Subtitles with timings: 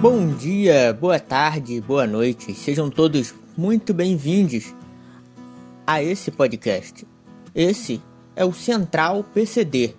[0.00, 4.72] Bom dia, boa tarde, boa noite, sejam todos muito bem-vindos
[5.84, 7.04] a esse podcast.
[7.52, 8.00] Esse
[8.36, 9.96] é o Central PCD,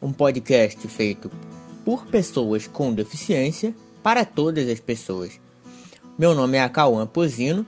[0.00, 1.30] um podcast feito
[1.84, 5.38] por pessoas com deficiência para todas as pessoas.
[6.18, 7.66] Meu nome é Cauã Pozino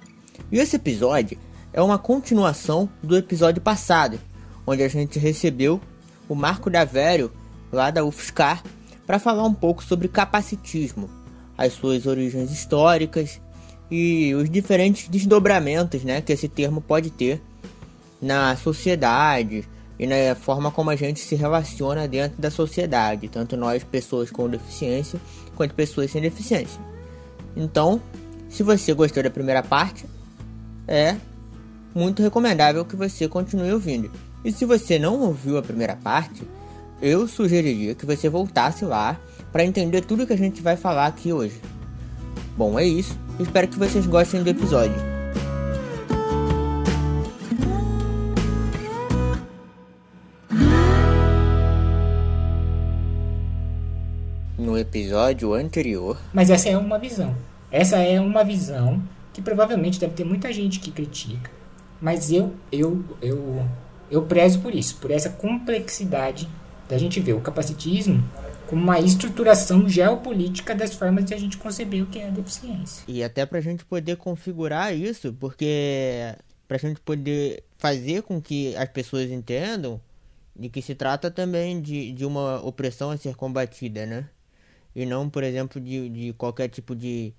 [0.50, 1.38] e esse episódio
[1.70, 4.18] é uma continuação do episódio passado,
[4.66, 5.78] onde a gente recebeu
[6.30, 7.30] o Marco da Vério,
[7.70, 8.62] lá da UFSCar,
[9.06, 11.17] para falar um pouco sobre capacitismo,
[11.58, 13.40] as suas origens históricas
[13.90, 17.42] e os diferentes desdobramentos né, que esse termo pode ter
[18.22, 23.82] na sociedade e na forma como a gente se relaciona dentro da sociedade, tanto nós,
[23.82, 25.20] pessoas com deficiência,
[25.56, 26.80] quanto pessoas sem deficiência.
[27.56, 28.00] Então,
[28.48, 30.06] se você gostou da primeira parte,
[30.86, 31.16] é
[31.92, 34.10] muito recomendável que você continue ouvindo.
[34.44, 36.42] E se você não ouviu a primeira parte,
[37.02, 39.18] eu sugeriria que você voltasse lá
[39.52, 41.60] para entender tudo que a gente vai falar aqui hoje.
[42.56, 43.16] Bom, é isso.
[43.38, 44.96] Espero que vocês gostem do episódio.
[54.58, 56.18] No episódio anterior.
[56.32, 57.34] Mas essa é uma visão.
[57.70, 59.02] Essa é uma visão
[59.32, 61.50] que provavelmente deve ter muita gente que critica.
[62.00, 63.64] Mas eu, eu, eu,
[64.10, 66.48] eu prezo por isso, por essa complexidade
[66.88, 68.22] da gente ver o capacitismo
[68.68, 73.02] como uma estruturação geopolítica das formas de a gente conceber o que é a deficiência.
[73.08, 76.34] E até para a gente poder configurar isso, porque
[76.68, 79.98] para a gente poder fazer com que as pessoas entendam
[80.54, 84.28] de que se trata também de, de uma opressão a ser combatida, né?
[84.94, 87.32] E não, por exemplo, de, de qualquer tipo de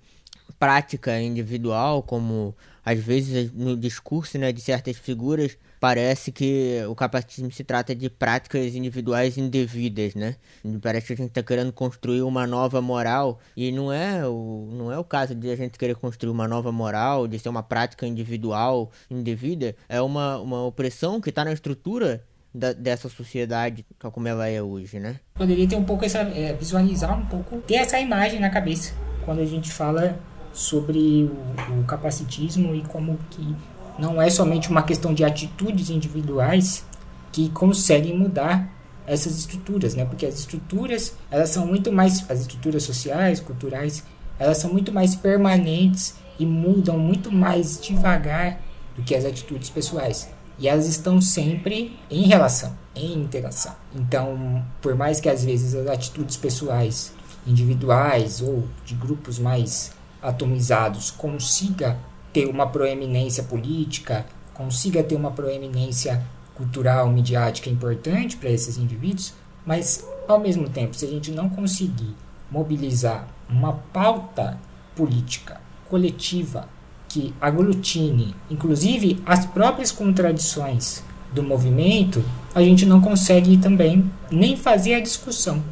[0.58, 7.50] prática individual, como às vezes no discurso né, de certas figuras parece que o capacitismo
[7.50, 10.36] se trata de práticas individuais indevidas, né?
[10.82, 14.92] Parece que a gente está querendo construir uma nova moral e não é o não
[14.92, 18.06] é o caso de a gente querer construir uma nova moral, de ser uma prática
[18.06, 22.22] individual indevida, é uma, uma opressão que está na estrutura
[22.54, 25.18] da, dessa sociedade como ela é hoje, né?
[25.34, 28.92] Poderia ter um pouco essa é, visualizar um pouco ter essa imagem na cabeça
[29.24, 30.18] quando a gente fala
[30.52, 31.30] sobre
[31.70, 33.56] o, o capacitismo e como que
[34.00, 36.84] não é somente uma questão de atitudes individuais
[37.30, 38.72] que conseguem mudar
[39.06, 40.04] essas estruturas, né?
[40.04, 44.04] Porque as estruturas, elas são muito mais as estruturas sociais, culturais,
[44.38, 48.60] elas são muito mais permanentes e mudam muito mais devagar
[48.96, 50.30] do que as atitudes pessoais.
[50.58, 53.74] E elas estão sempre em relação, em interação.
[53.94, 57.12] Então, por mais que às vezes as atitudes pessoais,
[57.46, 61.98] individuais ou de grupos mais atomizados consiga
[62.32, 66.22] ter uma proeminência política, consiga ter uma proeminência
[66.54, 69.32] cultural, midiática importante para esses indivíduos,
[69.64, 72.14] mas ao mesmo tempo, se a gente não conseguir
[72.50, 74.58] mobilizar uma pauta
[74.94, 76.68] política coletiva
[77.08, 81.02] que aglutine, inclusive as próprias contradições
[81.32, 82.24] do movimento,
[82.54, 85.62] a gente não consegue também nem fazer a discussão.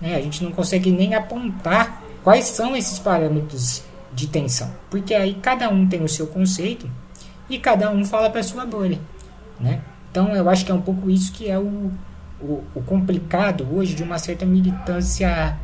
[0.00, 0.14] Né?
[0.14, 3.82] A gente não consegue nem apontar quais são esses parâmetros
[4.14, 6.88] de tensão, porque aí cada um tem o seu conceito
[7.48, 8.98] e cada um fala para sua bolha,
[9.60, 9.82] né?
[10.10, 11.90] Então eu acho que é um pouco isso que é o,
[12.40, 15.58] o, o complicado hoje de uma certa militância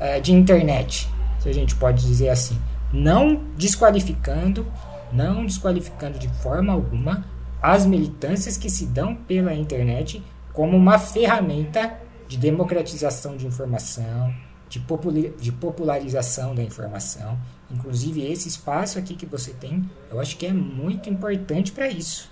[0.00, 1.08] uh, de internet,
[1.38, 2.58] se a gente pode dizer assim,
[2.92, 4.66] não desqualificando,
[5.12, 7.24] não desqualificando de forma alguma
[7.62, 11.94] as militâncias que se dão pela internet como uma ferramenta
[12.26, 14.34] de democratização de informação,
[14.68, 17.38] de popularização da informação
[17.72, 22.30] Inclusive, esse espaço aqui que você tem, eu acho que é muito importante para isso.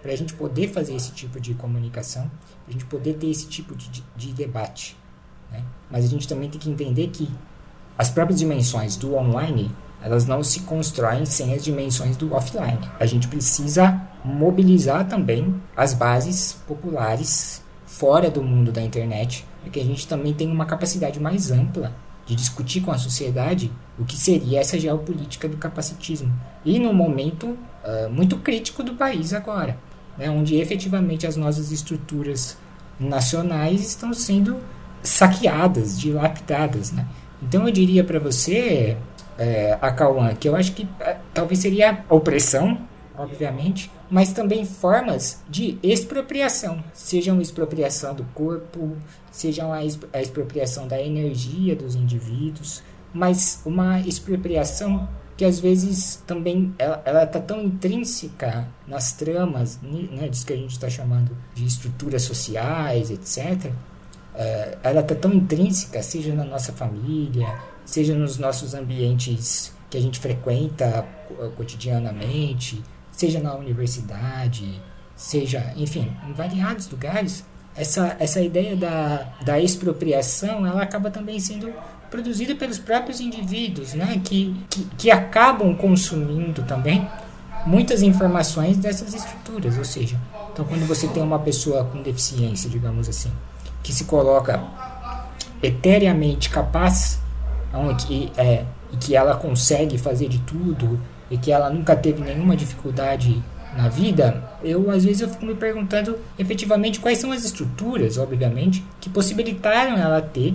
[0.00, 2.30] Para a gente poder fazer esse tipo de comunicação,
[2.64, 4.96] para a gente poder ter esse tipo de, de, de debate.
[5.50, 5.64] Né?
[5.90, 7.28] Mas a gente também tem que entender que
[7.98, 12.88] as próprias dimensões do online, elas não se constroem sem as dimensões do offline.
[13.00, 19.80] A gente precisa mobilizar também as bases populares fora do mundo da internet, para que
[19.80, 21.92] a gente também tenha uma capacidade mais ampla
[22.26, 26.32] de discutir com a sociedade o que seria essa geopolítica do capacitismo.
[26.64, 29.78] E num momento uh, muito crítico do país agora,
[30.18, 32.58] né, onde efetivamente as nossas estruturas
[32.98, 34.58] nacionais estão sendo
[35.02, 36.92] saqueadas, dilapidadas.
[36.92, 37.06] Né?
[37.42, 38.96] Então eu diria para você,
[39.38, 42.78] é, a Cauã, que eu acho que é, talvez seria opressão,
[43.16, 48.96] obviamente, mas também formas de expropriação, sejam expropriação do corpo,
[49.30, 52.82] sejam a, expropriação da energia dos indivíduos,
[53.12, 60.46] mas uma expropriação que às vezes também ela está tão intrínseca nas tramas, né, disso
[60.46, 63.70] que a gente está chamando de estruturas sociais, etc.
[64.34, 67.46] É, ela está tão intrínseca, seja na nossa família,
[67.84, 71.06] seja nos nossos ambientes que a gente frequenta
[71.56, 72.82] cotidianamente,
[73.16, 74.80] seja na universidade,
[75.16, 81.72] seja, enfim, em variados lugares, essa, essa ideia da, da expropriação ela acaba também sendo
[82.10, 87.08] produzida pelos próprios indivíduos, né, que, que, que acabam consumindo também
[87.66, 90.20] muitas informações dessas estruturas, ou seja,
[90.52, 93.32] então quando você tem uma pessoa com deficiência, digamos assim,
[93.82, 94.62] que se coloca
[95.62, 97.18] eteriamente capaz,
[97.72, 101.00] onde, é, e que ela consegue fazer de tudo,
[101.30, 103.42] e que ela nunca teve nenhuma dificuldade
[103.76, 108.82] na vida, eu às vezes eu fico me perguntando efetivamente quais são as estruturas, obviamente,
[109.00, 110.54] que possibilitaram ela ter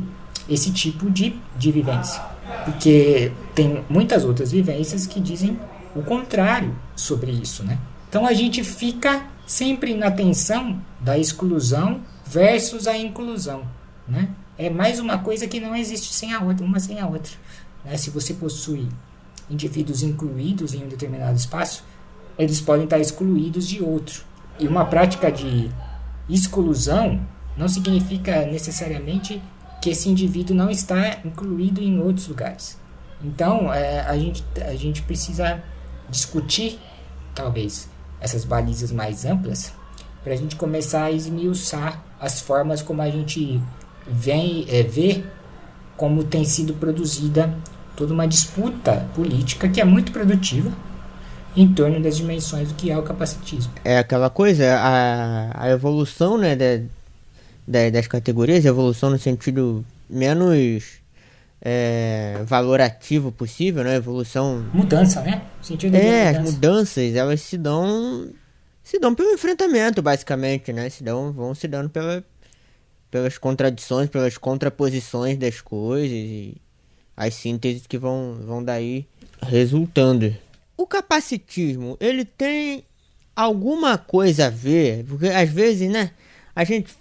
[0.50, 2.22] esse tipo de, de vivência.
[2.66, 5.58] Porque tem muitas outras vivências que dizem
[5.96, 7.78] o contrário sobre isso, né?
[8.10, 13.64] Então a gente fica sempre na tensão da exclusão versus a inclusão,
[14.08, 14.30] né?
[14.58, 17.32] É mais uma coisa que não existe sem a outra, uma sem a outra.
[17.84, 17.98] Né?
[17.98, 18.88] Se você possui
[19.52, 21.84] indivíduos incluídos em um determinado espaço,
[22.38, 24.24] eles podem estar excluídos de outro.
[24.60, 25.70] E uma prática de
[26.30, 27.22] exclusão
[27.58, 29.42] não significa necessariamente
[29.82, 32.80] que esse indivíduo não está incluído em outros lugares.
[33.24, 35.62] Então, é, a, gente, a gente precisa
[36.10, 36.80] discutir,
[37.36, 37.90] talvez,
[38.20, 39.74] essas balizas mais amplas
[40.24, 43.62] para a gente começar a esmiuçar as formas como a gente
[44.08, 45.24] vem é, vê
[45.98, 47.56] como tem sido produzida
[48.02, 50.72] toda uma disputa política que é muito produtiva
[51.56, 53.72] em torno das dimensões do que é o capacitismo.
[53.86, 56.84] É aquela coisa, a, a evolução né, da,
[57.68, 61.00] da, das categorias, evolução no sentido menos
[61.62, 63.98] é, valorativo possível, né?
[63.98, 64.66] Evolução.
[64.74, 65.44] Mudança, né?
[65.62, 66.40] O sentido é, mudança.
[66.40, 68.30] as mudanças, elas se dão.
[68.84, 70.90] Se dão pelo enfrentamento, basicamente, né?
[70.90, 72.24] Se dão, vão se dando pela,
[73.12, 76.58] pelas contradições, pelas contraposições das coisas e
[77.16, 79.06] as sínteses que vão, vão daí
[79.42, 80.36] resultando.
[80.78, 82.84] O capacitismo, ele tem
[83.36, 86.12] alguma coisa a ver, porque às vezes, né,
[86.56, 86.94] a gente,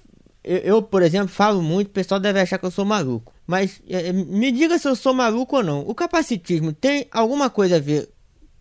[0.44, 4.12] eu, por exemplo, falo muito, o pessoal deve achar que eu sou maluco, mas é,
[4.12, 5.80] me diga se eu sou maluco ou não.
[5.80, 8.08] O capacitismo tem alguma coisa a ver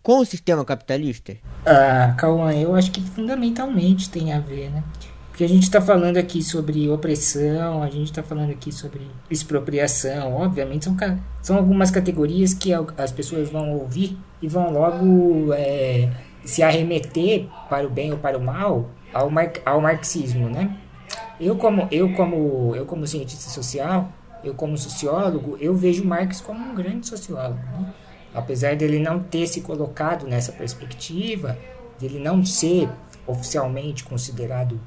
[0.02, 1.36] com o sistema capitalista?
[1.64, 4.82] Ah, Cauã, eu acho que fundamentalmente tem a ver, né?
[5.40, 9.00] Porque a gente está falando aqui sobre opressão, a gente está falando aqui sobre
[9.30, 10.34] expropriação.
[10.34, 10.94] Obviamente, são,
[11.40, 16.10] são algumas categorias que as pessoas vão ouvir e vão logo é,
[16.44, 20.76] se arremeter para o bem ou para o mal ao, mar, ao marxismo, né?
[21.40, 24.12] Eu como, eu, como, eu como cientista social,
[24.44, 27.62] eu como sociólogo, eu vejo Marx como um grande sociólogo.
[27.78, 27.94] Né?
[28.34, 31.56] Apesar dele não ter se colocado nessa perspectiva,
[31.98, 32.90] dele não ser
[33.26, 34.78] oficialmente considerado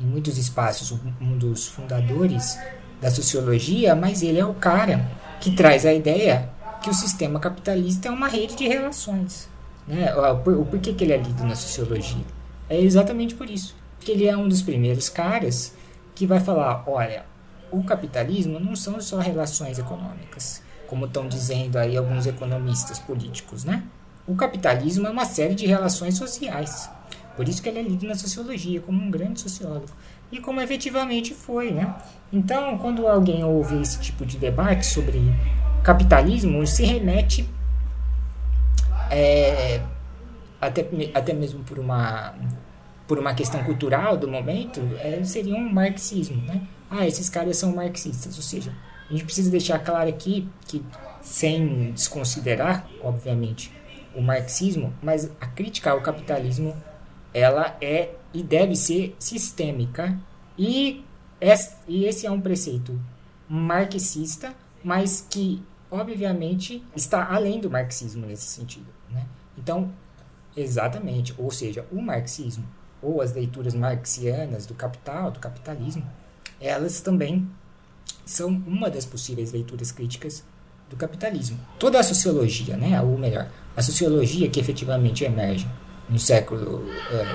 [0.00, 2.58] em muitos espaços um dos fundadores
[3.00, 5.10] da sociologia, mas ele é o cara
[5.40, 6.50] que traz a ideia
[6.82, 9.48] que o sistema capitalista é uma rede de relações.
[9.86, 10.14] Né?
[10.14, 12.24] O, porquê que ele é lido na sociologia?
[12.68, 13.74] É exatamente por isso.
[13.96, 15.72] Porque ele é um dos primeiros caras
[16.14, 17.24] que vai falar: olha,
[17.70, 23.84] o capitalismo não são só relações econômicas, como estão dizendo aí alguns economistas políticos, né?
[24.26, 26.90] O capitalismo é uma série de relações sociais.
[27.36, 29.86] Por isso que ele é lido na sociologia como um grande sociólogo.
[30.32, 31.94] E como efetivamente foi, né?
[32.32, 35.20] Então, quando alguém ouve esse tipo de debate sobre
[35.84, 37.48] capitalismo, se remete
[39.10, 39.80] é,
[40.60, 42.34] até, até mesmo por uma,
[43.06, 46.62] por uma questão cultural do momento, é, seria um marxismo, né?
[46.90, 48.72] Ah, esses caras são marxistas, ou seja,
[49.08, 50.84] a gente precisa deixar claro aqui que,
[51.20, 53.72] sem desconsiderar, obviamente,
[54.14, 56.74] o marxismo, mas a crítica ao capitalismo
[57.36, 60.18] ela é e deve ser sistêmica
[60.58, 61.04] e,
[61.86, 62.98] esse é um preceito
[63.46, 69.26] marxista, mas que obviamente está além do marxismo nesse sentido, né?
[69.58, 69.92] Então,
[70.56, 72.64] exatamente, ou seja, o marxismo
[73.02, 76.10] ou as leituras marxianas do capital, do capitalismo,
[76.58, 77.46] elas também
[78.24, 80.42] são uma das possíveis leituras críticas
[80.88, 81.58] do capitalismo.
[81.78, 85.68] Toda a sociologia, né, ou melhor, a sociologia que efetivamente emerge
[86.08, 86.84] no século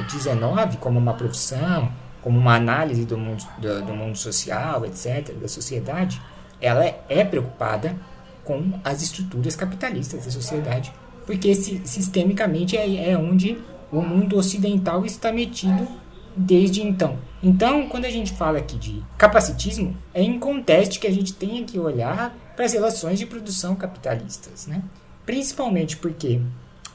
[0.09, 5.33] XIX eh, como uma profissão, como uma análise do mundo, do, do, mundo social, etc.,
[5.35, 6.21] da sociedade,
[6.61, 7.95] ela é, preocupada
[8.43, 10.93] com as estruturas capitalistas da sociedade,
[11.25, 13.57] porque sistemicamente é, é onde
[13.91, 15.87] o mundo ocidental está metido
[16.35, 17.17] desde então.
[17.43, 21.79] Então, quando a gente fala aqui de capacitismo, é inconteste que a gente tenha que
[21.79, 24.81] olhar para as relações de produção capitalistas, né?
[25.25, 26.39] Principalmente porque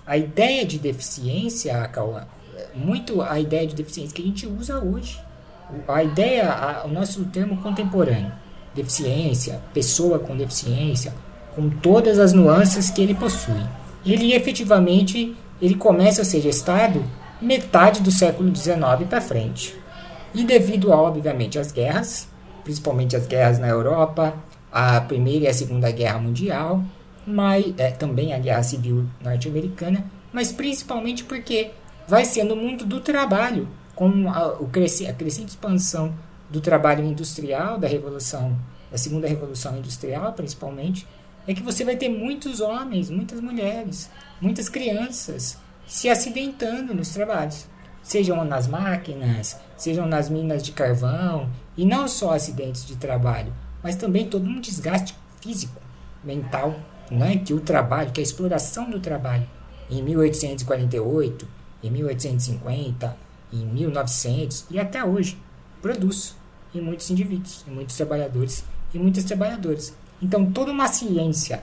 [0.06, 2.24] a ideia de deficiência, Cauã,
[2.74, 5.20] muito a ideia de deficiência que a gente usa hoje.
[5.88, 8.32] A ideia, a, o nosso termo contemporâneo,
[8.74, 11.12] deficiência, pessoa com deficiência,
[11.54, 13.66] com todas as nuances que ele possui.
[14.04, 17.02] Ele efetivamente ele começa a ser gestado
[17.40, 19.74] metade do século XIX para frente.
[20.34, 22.28] E devido, obviamente, às guerras,
[22.62, 24.34] principalmente as guerras na Europa,
[24.70, 26.82] a Primeira e a Segunda Guerra Mundial,
[27.26, 31.72] mas é, também a Guerra Civil Norte-Americana, mas principalmente porque
[32.06, 36.14] vai ser no mundo do trabalho, com a, o cresce, a crescente expansão
[36.48, 38.56] do trabalho industrial, da revolução,
[38.90, 41.06] da segunda revolução industrial, principalmente,
[41.46, 47.66] é que você vai ter muitos homens, muitas mulheres, muitas crianças se acidentando nos trabalhos,
[48.02, 53.52] sejam nas máquinas, sejam nas minas de carvão, e não só acidentes de trabalho,
[53.82, 55.80] mas também todo um desgaste físico,
[56.24, 56.74] mental,
[57.10, 59.46] né, que o trabalho, que a exploração do trabalho
[59.90, 61.46] em 1848,
[61.82, 63.16] em 1850,
[63.52, 65.38] em 1900 e até hoje
[65.80, 66.34] produz
[66.74, 69.94] em muitos indivíduos, em muitos trabalhadores e muitas trabalhadoras.
[70.20, 71.62] Então, toda uma ciência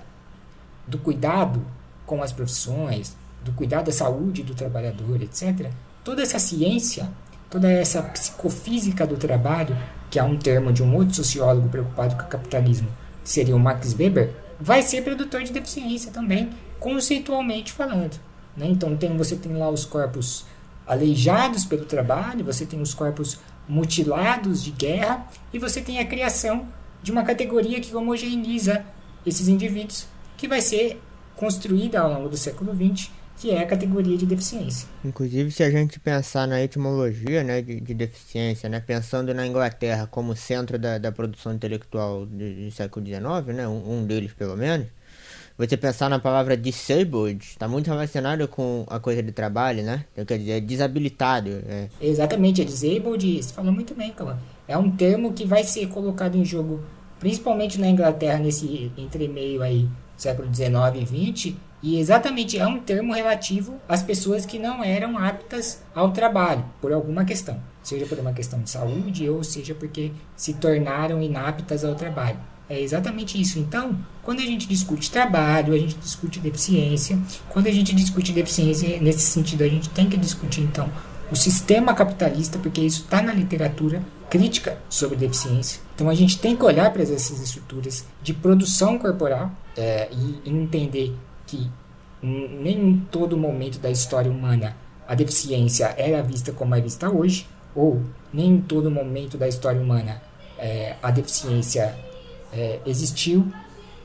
[0.88, 1.66] do cuidado
[2.06, 5.72] com as profissões, do cuidado da saúde do trabalhador, etc.,
[6.04, 7.10] toda essa ciência,
[7.50, 9.76] toda essa psicofísica do trabalho,
[10.10, 12.88] que é um termo de um outro sociólogo preocupado com o capitalismo,
[13.24, 18.20] seria o Max Weber, vai ser produtor de deficiência também, conceitualmente falando.
[18.56, 18.68] Né?
[18.68, 20.46] Então tem, você tem lá os corpos
[20.86, 26.68] aleijados pelo trabalho, você tem os corpos mutilados de guerra e você tem a criação
[27.02, 28.86] de uma categoria que homogeneiza
[29.26, 30.08] esses indivíduos,
[30.38, 31.02] que vai ser
[31.36, 33.10] construída ao longo do século XX,
[33.44, 34.88] que é a categoria de deficiência.
[35.04, 40.08] Inclusive, se a gente pensar na etimologia né, de, de deficiência, né, pensando na Inglaterra
[40.08, 44.56] como centro da, da produção intelectual do, do século XIX, né, um, um deles pelo
[44.56, 44.88] menos,
[45.58, 50.06] você pensar na palavra disabled, está muito relacionado com a coisa de trabalho, né?
[50.14, 51.50] Então, quer dizer, é desabilitado.
[51.68, 51.90] É.
[52.00, 54.40] Exatamente, é disabled, você falou muito bem, Calma.
[54.66, 56.82] É um termo que vai ser colocado em jogo,
[57.20, 63.13] principalmente na Inglaterra, nesse entremeio aí, século XIX e XX, e exatamente é um termo
[63.13, 67.60] relativo às pessoas que não eram aptas ao trabalho, por alguma questão.
[67.84, 72.40] Seja por uma questão de saúde, ou seja porque se tornaram inaptas ao trabalho.
[72.70, 73.60] É exatamente isso.
[73.60, 77.20] Então, quando a gente discute trabalho, a gente discute deficiência.
[77.50, 80.90] Quando a gente discute deficiência, nesse sentido, a gente tem que discutir, então,
[81.30, 85.82] o sistema capitalista, porque isso está na literatura crítica sobre deficiência.
[85.94, 91.13] Então, a gente tem que olhar para essas estruturas de produção corporal é, e entender
[91.54, 91.70] que
[92.22, 94.76] nem em todo momento da história humana
[95.08, 98.02] a deficiência era vista como é vista hoje, ou
[98.34, 100.22] nem em todo momento da história humana
[100.58, 101.94] é, a deficiência
[102.54, 103.52] é, existiu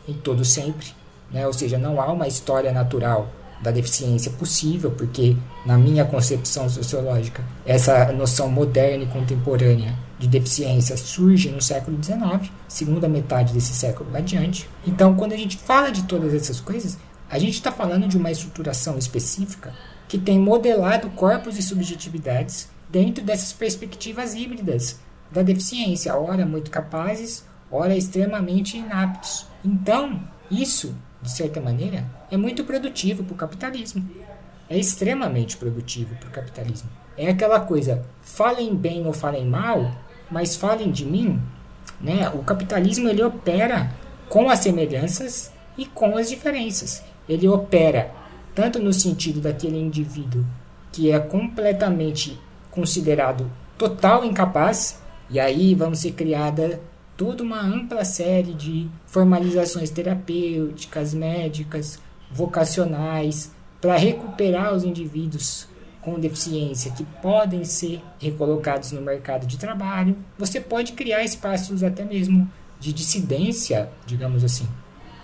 [0.09, 0.89] em todo sempre,
[1.31, 1.47] né?
[1.47, 3.29] ou seja, não há uma história natural
[3.61, 5.37] da deficiência possível, porque
[5.67, 12.51] na minha concepção sociológica essa noção moderna e contemporânea de deficiência surge no século XIX,
[12.67, 14.69] segunda metade desse século adiante.
[14.87, 16.99] Então, quando a gente fala de todas essas coisas,
[17.31, 19.75] a gente está falando de uma estruturação específica
[20.09, 24.99] que tem modelado corpos e subjetividades dentro dessas perspectivas híbridas
[25.31, 29.47] da deficiência, ora muito capazes, ora extremamente inaptos.
[29.63, 34.09] Então, isso, de certa maneira, é muito produtivo para o capitalismo.
[34.71, 36.89] É extremamente produtivo para o capitalismo.
[37.17, 39.93] É aquela coisa, falem bem ou falem mal,
[40.31, 41.41] mas falem de mim.
[42.01, 42.29] Né?
[42.31, 43.93] O capitalismo ele opera
[44.29, 47.03] com as semelhanças e com as diferenças.
[47.29, 48.11] Ele opera
[48.55, 50.45] tanto no sentido daquele indivíduo
[50.91, 52.39] que é completamente
[52.71, 56.81] considerado total incapaz, e aí vão ser criada
[57.17, 61.99] toda uma ampla série de formalizações terapêuticas, médicas,
[62.31, 65.69] vocacionais, para recuperar os indivíduos
[66.01, 70.17] com deficiência que podem ser recolocados no mercado de trabalho.
[70.39, 74.67] Você pode criar espaços até mesmo de dissidência, digamos assim,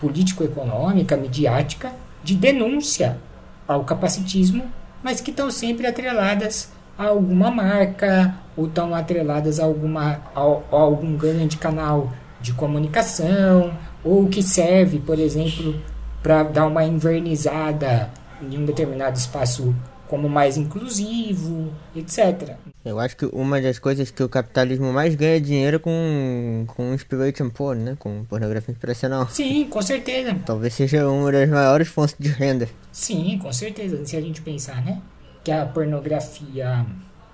[0.00, 3.18] político-econômica, midiática, de denúncia
[3.66, 4.64] ao capacitismo,
[5.02, 10.76] mas que estão sempre atreladas a alguma marca ou estão atreladas a, alguma, a, a
[10.76, 13.72] algum grande canal de comunicação
[14.02, 15.80] ou que serve, por exemplo,
[16.22, 18.10] para dar uma invernizada
[18.40, 19.74] em um determinado espaço
[20.08, 22.56] como mais inclusivo, etc.
[22.84, 26.92] Eu acho que uma das coisas que o capitalismo mais ganha dinheiro é com, com
[26.92, 27.96] inspiration porn, né?
[27.98, 29.28] Com pornografia inspiracional.
[29.28, 30.36] Sim, com certeza.
[30.44, 32.68] Talvez seja uma das maiores fontes de renda.
[32.92, 34.04] Sim, com certeza.
[34.04, 35.00] Se a gente pensar, né?
[35.44, 36.86] que a pornografia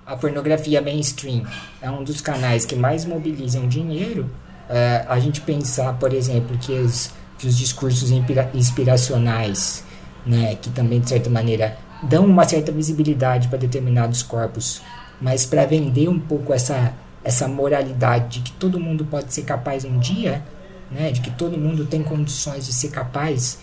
[0.05, 1.45] a pornografia mainstream
[1.81, 4.29] é um dos canais que mais mobilizam dinheiro,
[4.67, 8.09] é, a gente pensar, por exemplo, que os, que os discursos
[8.53, 9.85] inspiracionais,
[10.25, 14.81] né, que também de certa maneira dão uma certa visibilidade para determinados corpos,
[15.19, 16.93] mas para vender um pouco essa
[17.23, 20.43] essa moralidade de que todo mundo pode ser capaz um dia,
[20.89, 23.59] né, de que todo mundo tem condições de ser capaz,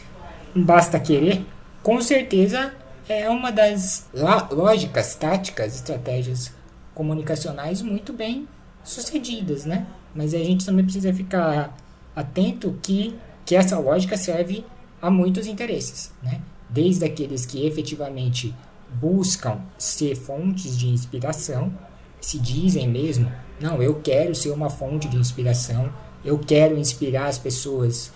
[0.55, 1.45] basta querer,
[1.83, 2.73] com certeza
[3.09, 4.07] é uma das
[4.51, 6.53] lógicas, táticas, estratégias
[6.95, 8.47] comunicacionais muito bem
[8.85, 9.87] sucedidas, né?
[10.15, 11.77] Mas a gente também precisa ficar
[12.15, 14.65] atento que, que essa lógica serve
[15.01, 16.41] a muitos interesses, né?
[16.69, 18.55] Desde aqueles que efetivamente
[19.01, 21.73] buscam ser fontes de inspiração,
[22.21, 25.93] se dizem mesmo, não, eu quero ser uma fonte de inspiração,
[26.25, 28.13] eu quero inspirar as pessoas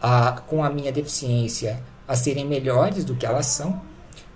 [0.00, 3.80] a, com a minha deficiência a serem melhores do que elas são,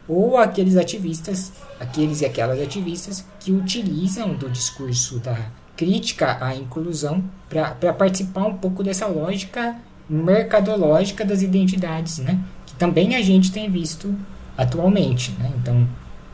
[0.08, 7.24] ou aqueles ativistas, aqueles e aquelas ativistas que utilizam do discurso da crítica à inclusão
[7.48, 9.76] para participar um pouco dessa lógica
[10.08, 12.38] mercadológica das identidades, né?
[12.78, 14.14] Também a gente tem visto
[14.56, 15.50] atualmente, né?
[15.56, 15.86] Então,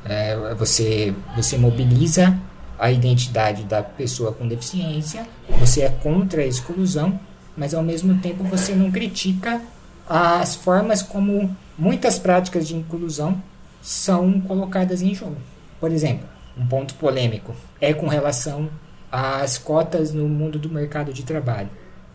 [0.05, 2.39] é, você, você mobiliza
[2.79, 5.27] a identidade da pessoa com deficiência,
[5.59, 7.19] você é contra a exclusão,
[7.57, 9.61] mas ao mesmo tempo você não critica
[10.09, 13.41] as formas como muitas práticas de inclusão
[13.81, 15.37] são colocadas em jogo.
[15.79, 18.69] Por exemplo, um ponto polêmico é com relação
[19.11, 21.69] às cotas no mundo do mercado de trabalho.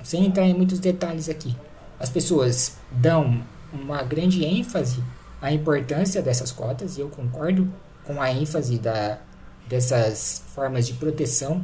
[0.04, 1.56] Sem entrar em muitos detalhes aqui,
[2.00, 3.42] as pessoas dão
[3.74, 5.04] uma grande ênfase
[5.42, 7.72] à importância dessas cotas, e eu concordo
[8.04, 9.20] com a ênfase da,
[9.68, 11.64] dessas formas de proteção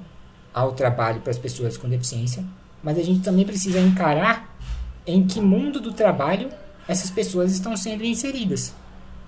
[0.54, 2.44] ao trabalho para as pessoas com deficiência,
[2.84, 4.56] mas a gente também precisa encarar
[5.08, 6.50] em que mundo do trabalho
[6.88, 8.74] essas pessoas estão sendo inseridas.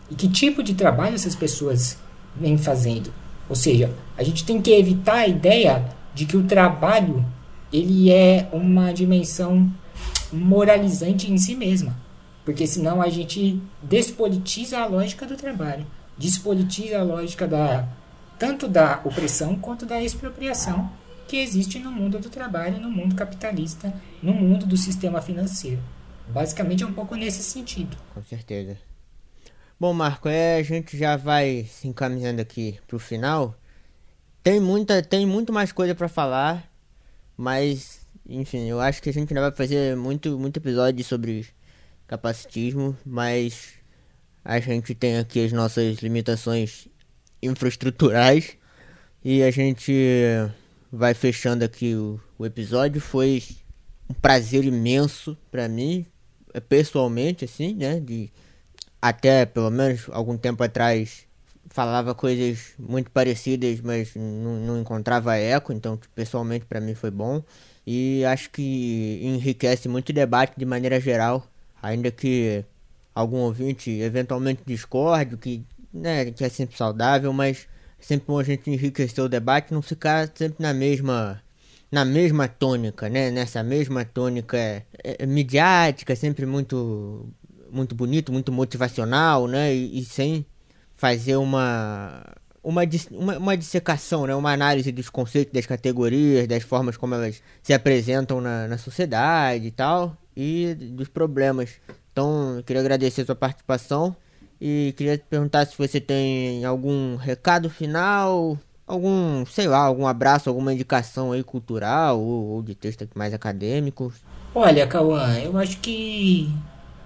[0.10, 1.98] E que tipo de trabalho essas pessoas
[2.36, 3.12] vêm fazendo?
[3.50, 7.26] Ou seja, a gente tem que evitar a ideia de que o trabalho
[7.72, 9.72] ele é uma dimensão
[10.32, 11.96] moralizante em si mesma.
[12.46, 15.86] Porque senão a gente despolitiza a lógica do trabalho,
[16.18, 17.90] despolitiza a lógica da
[18.38, 20.92] tanto da opressão quanto da expropriação
[21.28, 25.82] que existe no mundo do trabalho, no mundo capitalista, no mundo do sistema financeiro.
[26.28, 27.98] Basicamente é um pouco nesse sentido.
[28.14, 28.78] Com certeza.
[29.80, 33.56] Bom, Marco, é, a gente já vai se encaminhando aqui pro final.
[34.44, 36.70] Tem muita, tem muito mais coisa para falar,
[37.36, 41.46] mas enfim, eu acho que a gente ainda vai fazer muito, muito episódio sobre
[42.08, 43.74] capacitismo, mas
[44.44, 46.88] a gente tem aqui as nossas limitações
[47.42, 48.58] infraestruturais.
[49.24, 49.94] E a gente
[50.92, 53.02] vai fechando aqui o, o episódio.
[53.02, 53.42] Foi
[54.10, 56.06] um prazer imenso para mim,
[56.70, 58.32] pessoalmente, assim, né, de
[59.02, 61.26] até pelo menos algum tempo atrás
[61.70, 67.44] falava coisas muito parecidas, mas não encontrava eco, então pessoalmente para mim foi bom.
[67.86, 71.46] E acho que enriquece muito o debate de maneira geral,
[71.86, 72.66] ainda que
[73.14, 77.68] algum ouvinte eventualmente discorde, que, né, que é sempre saudável, mas
[78.00, 81.42] é sempre bom a gente enriquecer o debate, não ficar sempre na mesma
[81.92, 83.32] na mesma tônica, né?
[83.32, 87.30] Nessa mesma tônica é, é, midiática, sempre muito
[87.72, 89.74] muito bonito, muito motivacional, né?
[89.74, 90.46] E, e sem
[90.96, 92.24] fazer uma,
[92.64, 94.34] uma, uma, uma dissecação, né?
[94.36, 99.68] uma análise dos conceitos, das categorias, das formas como elas se apresentam na, na sociedade
[99.68, 101.80] e tal, e dos problemas.
[102.12, 104.16] Então, queria agradecer a sua participação
[104.60, 110.74] e queria perguntar se você tem algum recado final, algum, sei lá, algum abraço, alguma
[110.74, 114.14] indicação aí cultural ou, ou de texto mais acadêmico.
[114.54, 116.50] Olha, Cauã, eu acho que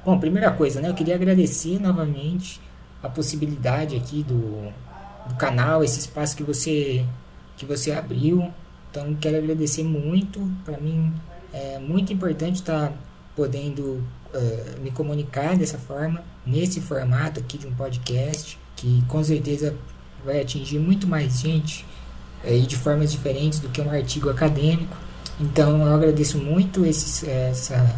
[0.06, 0.90] Bom, primeira coisa, né?
[0.90, 2.62] Eu queria agradecer novamente
[3.04, 4.72] a possibilidade aqui do,
[5.28, 7.06] do canal, esse espaço que você
[7.58, 8.52] que você abriu.
[8.90, 10.40] Então, quero agradecer muito.
[10.64, 11.14] Para mim
[11.52, 12.94] é muito importante estar
[13.36, 19.76] podendo uh, me comunicar dessa forma, nesse formato aqui de um podcast, que com certeza
[20.26, 21.86] vai atingir muito mais gente
[22.44, 24.98] uh, e de formas diferentes do que um artigo acadêmico.
[25.40, 27.96] Então, eu agradeço muito esse, essa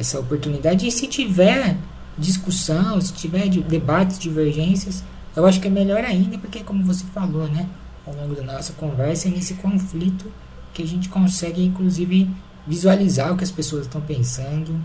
[0.00, 0.86] essa oportunidade.
[0.86, 1.76] E se tiver
[2.16, 5.04] discussão, se tiver debates, divergências,
[5.36, 7.68] eu acho que é melhor ainda, porque como você falou, né,
[8.06, 10.32] ao longo da nossa conversa, é nesse conflito
[10.72, 12.28] que a gente consegue, inclusive,
[12.70, 14.80] visualizar o que as pessoas estão pensando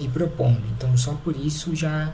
[0.00, 0.62] e propondo.
[0.74, 2.12] Então, só por isso já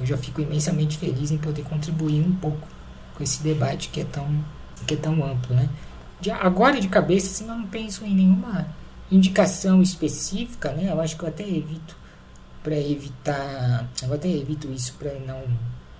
[0.00, 2.66] eu já fico imensamente feliz em poder contribuir um pouco
[3.14, 4.44] com esse debate que é tão
[4.84, 5.68] que é tão amplo, né?
[6.20, 8.66] De, agora de cabeça, assim, eu não penso em nenhuma
[9.10, 10.90] indicação específica, né?
[10.90, 11.96] Eu acho que eu até evito
[12.62, 15.42] para evitar, eu até evito isso para não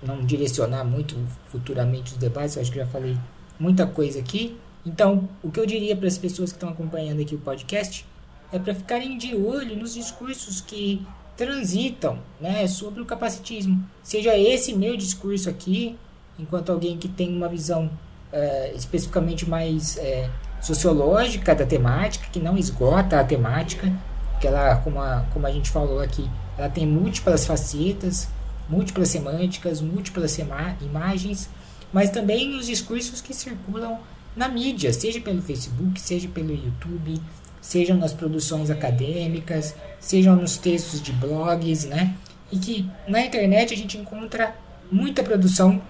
[0.01, 1.15] não direcionar muito
[1.49, 2.55] futuramente os debates.
[2.55, 3.17] Eu acho que já falei
[3.57, 4.57] muita coisa aqui.
[4.85, 8.05] Então, o que eu diria para as pessoas que estão acompanhando aqui o podcast
[8.51, 11.05] é para ficarem de olho nos discursos que
[11.37, 13.81] transitam, né, sobre o capacitismo.
[14.03, 15.95] Seja esse meu discurso aqui,
[16.37, 17.89] enquanto alguém que tem uma visão
[18.31, 20.29] é, especificamente mais é,
[20.61, 23.91] sociológica da temática, que não esgota a temática,
[24.39, 28.27] que ela, como a, como a gente falou aqui, ela tem múltiplas facetas,
[28.67, 31.49] múltiplas semânticas, múltiplas imagens,
[31.91, 33.99] mas também os discursos que circulam
[34.35, 37.19] na mídia, seja pelo Facebook, seja pelo YouTube,
[37.61, 42.15] sejam nas produções acadêmicas, sejam nos textos de blogs, né?
[42.51, 44.55] E que na internet a gente encontra
[44.91, 45.81] muita produção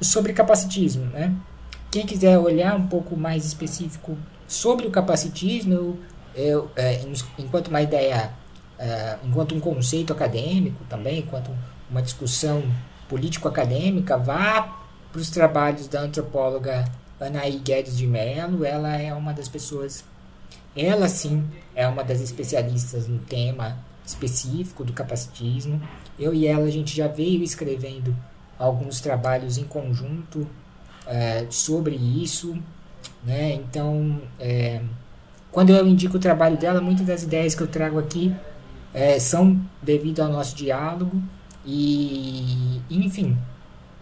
[0.00, 1.34] sobre capacitismo, né?
[1.90, 5.98] Quem quiser olhar um pouco mais específico sobre o capacitismo,
[6.34, 7.00] eu, é,
[7.38, 8.30] enquanto uma ideia,
[8.78, 11.50] é, enquanto um conceito acadêmico também, enquanto
[11.90, 12.62] uma discussão
[13.08, 14.78] político-acadêmica, vá
[15.10, 16.84] para os trabalhos da antropóloga
[17.20, 18.64] Anaí Guedes de Mello.
[18.64, 20.04] Ela é uma das pessoas,
[20.76, 25.80] ela sim é uma das especialistas no tema específico do capacitismo.
[26.18, 28.16] Eu e ela a gente já veio escrevendo
[28.58, 30.46] alguns trabalhos em conjunto
[31.06, 32.56] é, sobre isso,
[33.24, 33.54] né?
[33.54, 34.80] Então, é,
[35.50, 38.34] quando eu indico o trabalho dela, muitas das ideias que eu trago aqui
[38.92, 41.20] é, são devido ao nosso diálogo
[41.64, 43.36] e, enfim,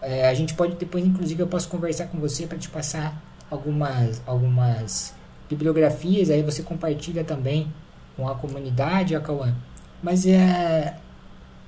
[0.01, 5.13] a gente pode depois, inclusive, eu posso conversar com você para te passar algumas, algumas
[5.49, 7.67] bibliografias, aí você compartilha também
[8.15, 9.55] com a comunidade, a.
[10.01, 10.95] Mas é,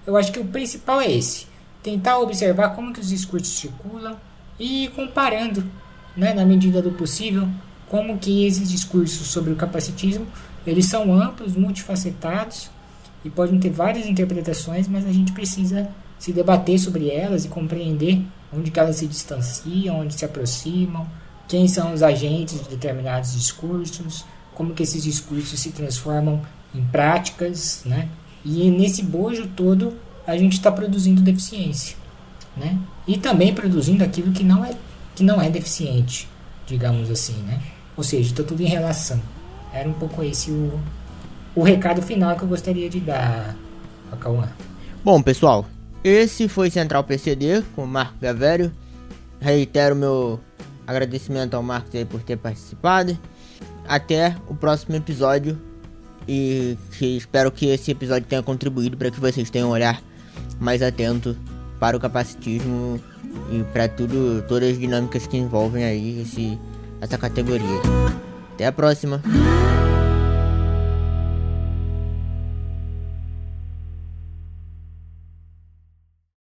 [0.05, 1.47] eu acho que o principal é esse,
[1.81, 4.15] tentar observar como que os discursos circulam
[4.59, 5.63] e comparando,
[6.15, 7.47] né, na medida do possível,
[7.89, 10.25] como que esses discursos sobre o capacitismo,
[10.65, 12.69] eles são amplos, multifacetados
[13.25, 15.89] e podem ter várias interpretações, mas a gente precisa
[16.19, 18.21] se debater sobre elas e compreender
[18.53, 21.07] onde elas se distanciam, onde se aproximam,
[21.51, 24.23] quem são os agentes de determinados discursos,
[24.55, 26.41] como que esses discursos se transformam
[26.73, 28.07] em práticas, né?
[28.45, 29.93] E nesse bojo todo
[30.25, 31.97] a gente está produzindo deficiência,
[32.55, 32.79] né?
[33.05, 34.73] E também produzindo aquilo que não é
[35.13, 36.25] que não é deficiente,
[36.65, 37.61] digamos assim, né?
[37.97, 39.19] Ou seja, está tudo em relação.
[39.73, 40.79] Era um pouco esse o,
[41.53, 43.57] o recado final que eu gostaria de dar
[44.09, 44.47] a Cauã.
[45.03, 45.65] Bom, pessoal,
[46.01, 48.71] esse foi Central PCD com o Marco Gavério.
[49.41, 50.39] Reitero meu
[50.85, 53.17] agradecimento ao Marcos aí por ter participado.
[53.87, 55.59] Até o próximo episódio.
[56.27, 60.01] E espero que esse episódio tenha contribuído para que vocês tenham um olhar
[60.59, 61.35] mais atento
[61.79, 63.01] para o capacitismo
[63.51, 66.59] e para tudo, todas as dinâmicas que envolvem aí esse,
[67.01, 67.81] essa categoria.
[68.53, 69.21] Até a próxima!